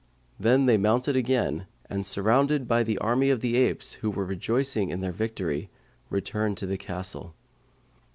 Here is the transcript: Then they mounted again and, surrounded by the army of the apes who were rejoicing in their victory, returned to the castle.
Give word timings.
Then 0.39 0.65
they 0.65 0.79
mounted 0.79 1.15
again 1.15 1.67
and, 1.87 2.03
surrounded 2.07 2.67
by 2.67 2.81
the 2.81 2.97
army 2.97 3.29
of 3.29 3.41
the 3.41 3.55
apes 3.55 3.93
who 4.01 4.09
were 4.09 4.25
rejoicing 4.25 4.89
in 4.89 5.01
their 5.01 5.11
victory, 5.11 5.69
returned 6.09 6.57
to 6.57 6.65
the 6.65 6.75
castle. 6.75 7.35